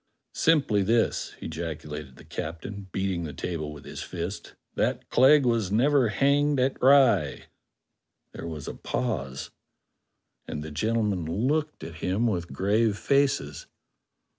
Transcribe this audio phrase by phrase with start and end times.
[0.33, 6.07] "Simply this," ejaculated the captain, beating the table with his fist, "that Clegg was never
[6.07, 7.43] hanged at Rye."
[8.31, 9.51] There was a pause,
[10.47, 13.67] and the gentlemen looked at him with grave faces.